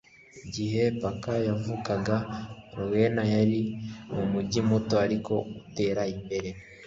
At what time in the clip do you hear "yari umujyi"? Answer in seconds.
3.33-4.59